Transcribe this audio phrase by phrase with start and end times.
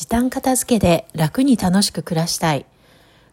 [0.00, 2.64] 時短片付けで楽に楽しく暮らしたい。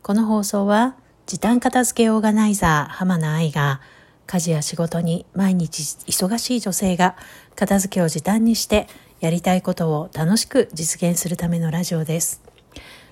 [0.00, 3.82] この放送は時短片付けオーガナイザー浜名愛が
[4.26, 7.16] 家事や仕事に毎日忙しい女性が
[7.54, 8.88] 片付けを時短にして
[9.20, 12.40] やりたいことを楽しく実現するためのラジオです。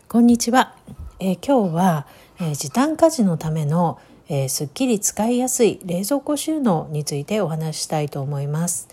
[0.09, 0.75] こんにちは。
[1.21, 2.07] えー、今日は、
[2.41, 4.01] えー、時短家事のための、
[4.31, 8.89] えー、すっきり使いやすい冷蔵庫収納についてお話ししたいと思います。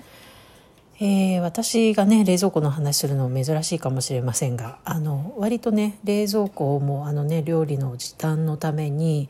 [1.01, 9.29] えー、私がね冷蔵庫の話するの珍しいかもしれませんがあの割とね冷蔵庫もあのね料理の時短のために、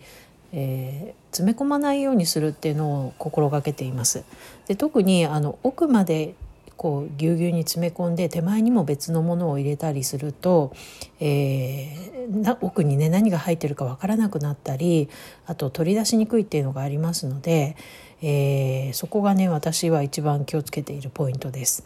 [0.51, 4.23] えー、詰め込まないようにするっていうのを心がけています。
[4.67, 6.33] で特にあの奥まで
[6.79, 10.71] こうぎゅうぎゅうに詰め込んで手前にも別のものを入れたりすると、
[11.19, 15.09] えー、奥にね何が入ってるかわからなくなったり
[15.45, 17.75] あと取り出しにくいっていうのがありますので、
[18.21, 21.85] えー、そこがね私は一番気をつけているポイントです。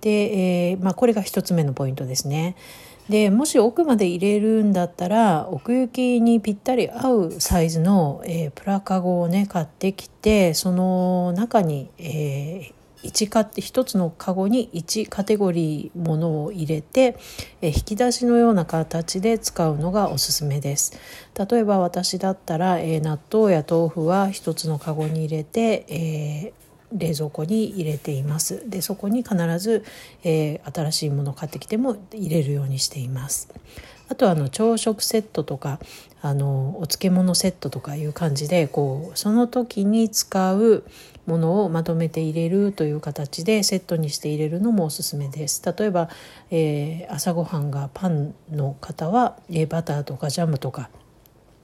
[0.00, 2.54] で、えーまあ、これが一つ目のポイントですね。
[3.08, 17.16] でもし奥まで入れるんだったら奥行きにぴったり合うサイズの、えー、プラカゴをね買ってきてその中に、えー、1か1つのカゴに1カテゴリーものを入れて、
[17.62, 20.98] え引き出しのような形で使うのがおすすめです。
[21.50, 28.68] 例えば私だったら、え納豆や豆腐は1つのカゴに入れて、えー、冷蔵庫に入れています。
[28.68, 29.84] でそこに必ず、
[30.24, 33.48] えー、新しいものを買ってきても入れるようにしています。
[34.08, 35.78] あとはあの朝食セットとか
[36.20, 40.84] あのお漬物セットとかいう感じでこうその時に使う
[41.26, 45.62] ものをまとめて入れるという形でセットにして入れるのもおすすめです。
[45.64, 46.08] 例えば、
[46.50, 50.90] えー、朝ごはんがパンの方は、えー、バターとかジャムとか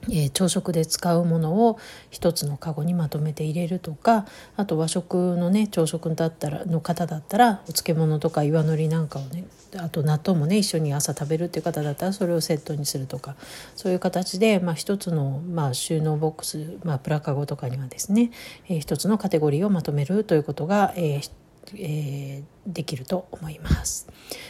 [0.09, 13.35] え、朝食で使うものを一つのカゴにまとめて入れるとかあと和食のね朝食だったらの方だったらお漬物とか岩のりなんかをねあと納豆もね一緒に朝食べるっていう方だったらそれをセットにするとか
[13.75, 18.31] そういう形で、まあ、一つの、まあ、収納ボックス、まあ、プラカゴとかにはですね、
[18.69, 21.31] えー、一つのカテゴリーをまとめるということが、えー
[21.75, 24.07] えー、できると思います。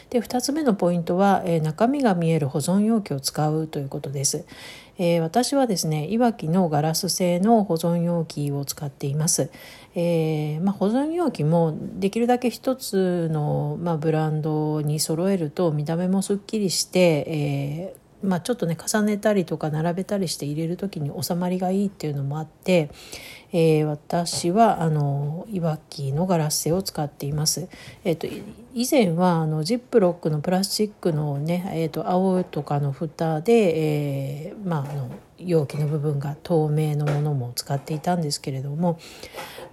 [0.10, 4.46] で2つ目のポイントは、えー、中身が見える保存容器を使うということです。
[5.00, 9.52] えー、私はですねいわきのガラス製の保存容器を使っています。
[9.96, 22.90] えーまあ、保存容器もできるだけ一つの、まあ、ブランドに揃えると見た目もすっきりして、えーまあ、ちょっとね重ねたりとか並べたりして入れる時に収まりがいいっていうのもあって、
[23.52, 27.68] えー、私はあのいわきのガラス製を使っています。
[28.04, 28.28] えーと、
[28.74, 33.54] 以前はあのジップロックのプラスチックのね、えーと、青とかの蓋で、
[34.48, 39.00] えー、まあ、あの容器の部分が透明のものも使っていたんですけれども、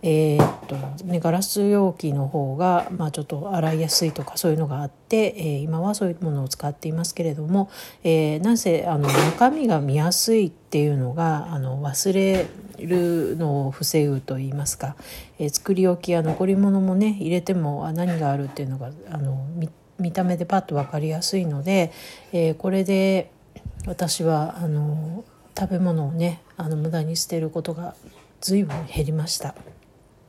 [0.03, 7.71] えー、っとね、ガラス容器の方が、まあ、ちょっと洗いやすいとかそういうのがあって、えー、今はそういうものを使っていますけれども、
[8.03, 12.47] えー、なんせあの中身が見やすいっていうのがあの忘れ
[12.79, 14.97] るのを防ぐといいますか、
[15.39, 19.47] え、作り置きや残り物もね入れてもあ何があるっていうのがあの
[19.99, 21.93] 見た目でパッと分かりやすいので、
[22.33, 23.31] え、これで
[23.87, 25.25] 私はあの
[25.57, 27.95] 食べ物をねあの無駄に捨てることが
[28.41, 29.55] 随分減りました。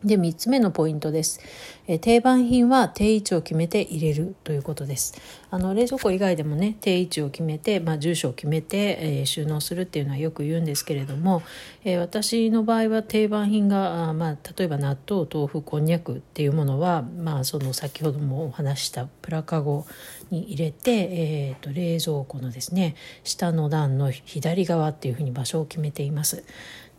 [0.06, 1.40] で、3つ目のポイントです。
[1.88, 5.16] え定番品は定位置を決めて入れるということです。
[5.50, 11.42] あの、冷蔵庫以外でもね、定位置を決めて、まあ、住所を決めて、えー、収納するっていうのはよく言うんですけれども、
[11.84, 19.86] えー、私の場合は定番品が、あまあ、例えば納豆、豆腐、こんにゃくっていうものは、まあ、その先ほどもお話したプラカゴ
[20.30, 26.44] に入れて、えーと、冷蔵庫のですね、下の段の左側っていうふうに場所を決めています。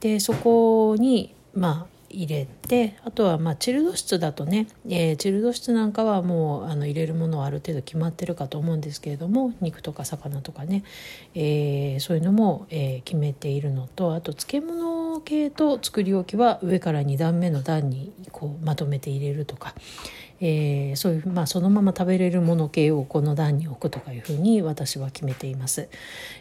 [0.01, 10.83] で、そこに、まあ、入れてあとはまあチルド室だとね、えー、チルド室なんかはもうあの入れるものはある程度決まってるかと思うんですけれども肉とか魚とかね、
[11.35, 19.75] えー、そういうのも、えー、決めているのとあと漬物系と作り置きは上から2段目の段にこうまとめて入れるとか、
[20.41, 25.89] えー、そういう、まあ、そのまま食べれるもの系をこの段に置くとかいうふうに私は決めています。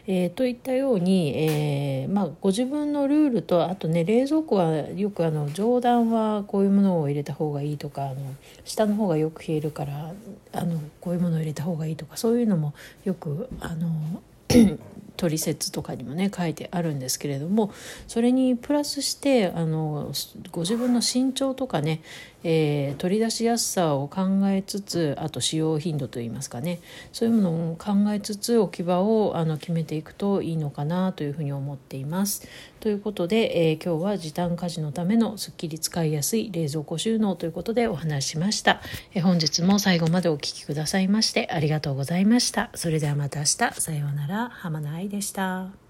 [0.06, 8.16] えー、といったように、えーまあ、ご自分のルールとあとね冷蔵庫はよくあの上段はこういうものを入れた方がいいとかあの
[8.64, 10.12] 下の方がよく冷えるから
[10.52, 14.22] あのこういうものを入れた方がいいとかそういうのもよくあの
[15.16, 17.72] 取説とかにもね書いてあるんですけれども
[18.06, 20.12] それにプラスしてあの
[20.50, 22.02] ご自分の身長とかね、
[22.44, 26.80] えー、取り出しやすさを考えつつあと使用頻度といいますかね
[27.12, 32.46] そういうものを考えつつ置き場をあの決めていくといいのかなというふうに思っています。
[32.80, 38.80] ということで、えー、今日は時短家事のためのすっきり使いやすい冷蔵庫収納ということでお話ししました。
[39.14, 42.70] えー、本日も最後までお聴きくださいましてありがとうございました。
[42.74, 45.85] それではまた明日さようなら浜名愛でした。